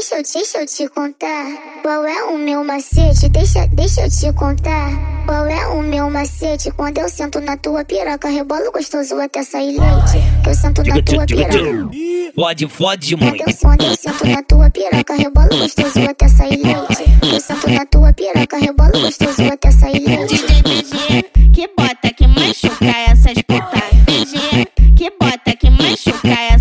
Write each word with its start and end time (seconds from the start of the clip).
deixa, 0.00 0.14
eu, 0.16 0.22
deixa 0.22 0.58
eu 0.58 0.66
te 0.66 0.88
contar. 0.88 1.46
Qual 1.82 2.06
é 2.06 2.24
o 2.24 2.38
meu 2.38 2.64
macete? 2.64 3.28
Deixa, 3.28 3.66
deixa 3.66 4.00
eu 4.02 4.10
te 4.10 4.32
contar. 4.32 4.90
Qual 5.26 5.46
é 5.46 5.66
o 5.68 5.82
meu 5.82 6.08
macete? 6.08 6.70
Quando 6.70 6.98
eu 6.98 7.08
sento 7.08 7.38
na 7.40 7.56
tua 7.56 7.84
piroca, 7.84 8.28
rebolo 8.28 8.72
gostoso 8.72 9.20
até 9.20 9.42
sair 9.42 9.78
leite. 9.78 10.42
Que 10.42 10.50
eu 10.50 10.54
sento 10.54 10.82
na 10.84 11.02
tua 11.02 11.26
piroca. 11.26 11.90
Fode, 12.34 12.68
fode 12.68 13.16
muito. 13.16 13.44
Quando 13.60 13.84
eu, 13.84 13.96
sento 13.96 14.26
na 14.26 14.42
tua 14.42 14.70
piroca, 14.70 15.14
rebolo 15.14 15.48
gostoso 15.58 16.00
até 16.08 16.28
sair 16.28 16.62
leite. 16.62 17.04
Que 17.20 17.34
eu 17.34 17.40
sento 17.40 17.68
na 17.68 17.84
tua 17.84 18.12
piroca, 18.14 18.56
rebolo 18.56 19.00
gostoso 19.00 19.42
até 19.52 19.70
sair 19.70 20.00
leite. 20.00 20.34
DJ 20.34 20.62
BG, 20.62 21.52
que 21.52 21.68
bota 21.76 22.10
que 22.16 22.26
machuca 22.26 22.86
essas 23.06 23.42
putas. 23.42 23.90
BG, 24.06 24.66
que 24.96 25.10
bota 25.20 25.56
que 25.56 25.68
machuca 25.68 26.28
essas 26.28 26.59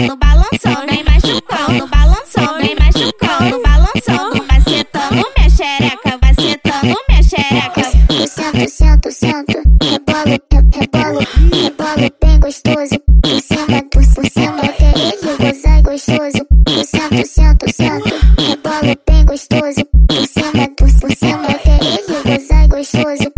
machucando, 0.00 0.16
balançando, 0.16 0.86
vem 0.88 1.04
machucando, 1.04 1.86
balançando, 1.88 2.58
vem 2.58 2.74
machucando, 2.76 3.62
balançando, 3.62 4.46
macetando 4.50 5.26
minha 5.36 5.50
xereca, 5.50 6.18
macetando 6.22 6.96
minha 7.08 7.22
xereca. 7.22 7.80
Eu 8.10 8.26
sento, 8.26 8.70
sento, 8.70 9.12
sento, 9.12 9.62
rebolo, 9.82 10.24
re- 10.26 10.40
rebolo, 10.72 11.20
rebolo 11.52 12.12
bem 12.22 12.40
gostoso. 12.40 13.00
Por 13.22 13.40
cima, 13.40 13.82
por, 13.92 14.14
por 14.14 14.26
cima, 14.30 14.60
até 14.62 14.92
ele 14.98 15.36
gozar 15.36 15.82
gostoso. 15.82 16.46
Eu 16.66 16.84
sento, 16.84 17.26
sento, 17.26 17.66
sento, 17.74 18.14
rebolo 18.38 18.96
bem 19.06 19.24
gostoso. 19.26 19.84
Por 20.08 20.26
cima, 20.26 20.68
por, 20.76 21.00
por 21.00 21.16
cima, 21.16 21.46
até 21.46 21.78
ele 21.84 22.38
gozar 22.38 22.68
gostoso. 22.68 23.30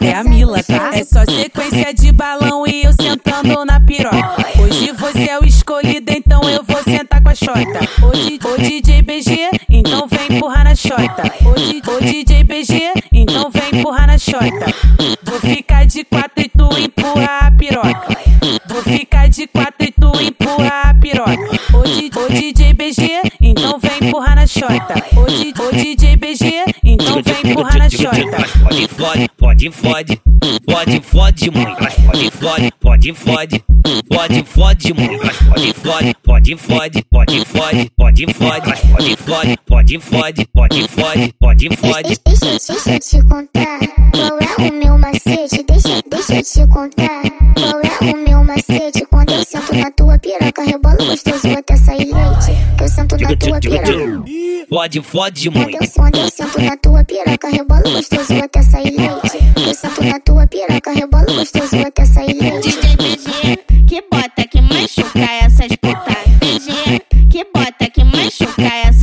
É 0.00 0.12
a 0.14 0.22
Mila, 0.24 0.62
tá? 0.62 0.90
É 0.94 1.02
só 1.04 1.24
sequência 1.24 1.92
de 1.94 2.12
balão 2.12 2.66
e 2.66 2.84
eu 2.84 2.92
sentando 2.92 3.64
na 3.64 3.80
piroca. 3.80 4.33
Então 6.08 6.40
eu 6.48 6.62
vou 6.64 6.82
sentar 6.82 7.22
com 7.22 7.28
a 7.28 7.34
xota. 7.34 7.80
Hoje, 8.02 8.38
o 8.44 8.58
DJ 8.60 9.02
BG, 9.02 9.50
então 9.68 10.06
vem 10.08 10.36
empurrar 10.36 10.64
na 10.64 10.74
xota. 10.74 11.22
Hoje, 11.44 11.82
o 11.86 12.04
DJ 12.04 12.44
BG, 12.44 12.92
então 13.12 13.50
vem 13.50 13.80
empurrar 13.80 14.06
na 14.06 14.18
xota. 14.18 14.66
Vou 15.22 15.40
ficar 15.40 15.86
de 15.86 16.04
quatro 16.04 16.44
e 16.44 16.48
tu 16.48 16.68
empurra 16.78 17.38
a 17.42 17.50
piroca. 17.50 18.18
Vou 18.68 18.82
ficar 18.82 19.28
de 19.28 19.46
quatro 19.46 19.86
e 19.86 19.92
tu 19.92 20.12
empurra 20.20 20.82
a 20.84 20.94
piroca. 20.94 21.60
Hoje, 21.74 22.10
o 22.14 22.32
DJ 22.32 22.72
BG, 22.74 23.22
então 23.40 23.78
vem 23.78 24.08
empurrar 24.08 24.36
na 24.36 24.46
xota. 24.46 24.94
Hoje, 25.16 25.52
o 25.58 25.74
DJ 25.74 26.16
BG, 26.16 26.64
empurrar 27.54 27.78
na 27.78 27.90
xota. 27.90 28.18
Mas 28.38 28.50
fode, 28.50 28.88
fode, 28.88 29.28
pode, 29.38 29.70
fode. 29.70 30.20
Pode, 30.66 31.00
fode 31.00 31.50
muito. 31.50 31.82
Mas 31.82 31.94
fode, 31.94 32.30
fode, 32.30 32.72
pode, 32.80 33.12
fode. 33.14 33.64
Pode, 34.08 34.44
fode 34.44 34.94
muito. 34.94 35.24
Mas 35.24 35.36
fode, 35.36 36.14
pode, 36.22 36.56
fode. 36.56 37.04
Pode, 37.10 37.44
fode, 37.46 37.90
pode, 37.96 38.26
fode. 38.34 38.34
Fode, 38.34 39.16
fode, 39.16 39.58
pode, 39.66 39.98
fode. 39.98 40.46
Pode, 40.52 40.88
fode, 40.88 41.34
pode, 41.38 41.76
fode. 41.76 42.18
Deixa, 42.26 42.72
deixa 42.72 42.90
eu 42.92 43.00
te 43.00 43.28
contar 43.28 43.78
qual 44.12 44.38
é 44.38 44.68
o 44.68 44.72
meu 44.72 44.98
macete. 44.98 45.62
Deixa, 45.66 46.02
deixa 46.10 46.34
eu 46.36 46.42
te 46.42 46.72
contar 46.72 47.22
qual 47.54 47.80
é 47.80 48.12
o 48.12 48.16
meu 48.28 48.44
macete. 48.44 49.06
Quando 49.10 49.32
eu 49.32 49.44
sento 49.44 49.74
na 49.74 49.90
tua 49.90 50.03
na 53.24 53.36
tua 53.36 53.60
piroca. 53.60 54.24
Pode, 54.68 55.02
fode 55.02 55.50
Quando 55.50 55.62
muito. 55.62 55.84
eu, 55.84 55.90
quando 55.90 56.16
eu 56.16 56.30
sento 56.30 56.60
na 56.60 56.76
tua 56.76 57.04
piroca, 57.04 57.48
rebolo 57.48 57.82
gostoso 57.82 58.34
até 58.34 58.62
sair 58.62 58.96
leite. 58.96 59.38
Eu 59.66 59.74
sento 59.74 60.02
na 60.04 60.20
tua 60.20 60.46
piroca, 60.46 60.92
rebolo 60.92 61.26
gostoso 61.26 61.76
até 61.86 62.04
sair 62.04 62.34
leite. 62.34 62.68
DJ 62.70 62.96
BG, 62.96 63.64
que 63.86 64.02
bota 64.10 64.46
que 64.50 64.60
machuca 64.60 65.20
essas 65.42 65.76
putas. 65.76 66.24
BG, 66.40 67.28
que 67.30 67.44
bota 67.54 67.90
que 67.90 68.04
machuca 68.04 68.62
essas 68.62 68.93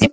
gostoso. 0.00 0.10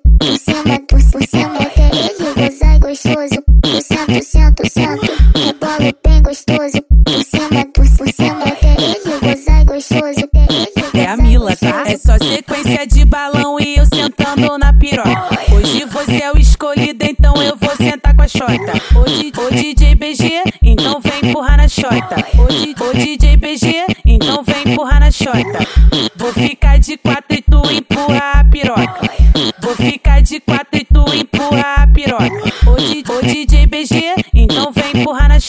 Por, 0.88 1.12
por 1.12 1.28
cima, 1.28 1.58
até 1.60 1.90
ele 1.96 2.34
gozar 2.34 2.80
gostoso. 2.80 3.44
Eu 3.64 3.82
sento, 3.82 4.24
sento, 4.24 4.72
sento, 4.72 5.12
rebolo 5.36 5.94
bem 6.04 6.22
gostoso. 6.22 6.82
Por, 7.74 7.98
por 7.98 8.14
cima, 8.14 8.44
até 8.44 8.76
ele 8.82 9.20
gozar 9.20 9.66
gostoso. 9.66 10.28
É 10.94 11.06
a 11.06 11.18
Mila, 11.18 11.56
tá? 11.56 11.84
É 11.88 11.98
só 11.98 12.18
sequência 12.18 12.86
de 12.88 13.06
balão 13.06 13.60
e 13.60 13.78
eu 13.78 13.86
sentando 13.86 14.58
na 14.58 14.74
piroca. 14.74 15.40
Hoje 15.54 15.86
você 15.86 16.24
é 16.24 16.32
o 16.32 16.38
escolhido, 16.38 17.06
então 17.06 17.36
eu 17.42 17.56
vou 17.56 17.76
sentar 17.76 18.16
com 18.16 18.22
a 18.24 18.28
xota. 18.28 18.74
Hoje, 18.96 19.32
o 19.38 19.54
DJ 19.54 19.96
BG, 19.96 20.44
então 20.62 21.00
vem 21.00 21.30
empurrar 21.32 21.58
na 21.58 21.68
xota. 21.68 22.16
Hoje, 22.38 22.76
o 22.80 22.98
DJ 22.98 23.38
BG, 23.38 23.86
então 24.06 24.44
vem 24.44 24.74
empurrar 24.74 25.00
na 25.00 25.12
xota. 25.12 25.60
Vou 26.16 26.34
ficar 26.34 26.80
de 26.80 26.98
quatro 26.98 27.38
e 27.38 27.42
de 30.28 30.42
quatro 30.42 30.68
e 30.74 30.84
tu 30.84 31.06
empurra 31.14 31.76
a 31.76 31.88
piroca. 31.88 32.30
O 32.66 33.22
DJ 33.22 33.66
BG, 33.66 34.16
então 34.34 34.74
vem 34.74 35.02
empurrar 35.02 35.30
na. 35.30 35.40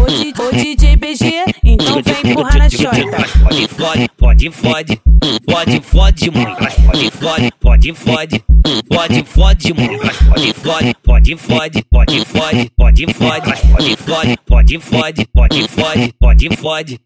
Hoje, 0.00 0.32
o 0.38 0.52
DJ 0.52 0.96
BG, 0.96 1.44
então 1.64 2.00
vem 2.00 2.30
empurrar 2.30 2.58
na 2.58 2.70
xota. 2.70 2.96
Mas 3.42 3.66
fode, 3.66 4.08
pode, 4.16 4.50
fode. 4.50 5.00
Pode, 5.44 5.80
fode. 5.80 6.30
Mas 6.30 7.14
fode, 7.14 7.52
pode, 7.60 7.94
fode. 7.94 8.44
Pode, 8.88 9.24
fode. 9.24 9.74
Mas 9.74 10.52
fode, 10.52 10.94
pode, 11.02 11.36
fode. 11.36 11.82
Pode, 11.90 12.24
fode, 12.24 12.70
pode, 12.76 13.06
fode. 13.14 13.48
Mas 13.72 13.94
fode, 13.96 13.96
fode, 13.96 14.38
pode, 14.46 14.78
fode. 14.78 15.26
Pode, 15.26 15.68
fode, 15.68 16.12
pode, 16.20 16.56
fode. 16.56 17.00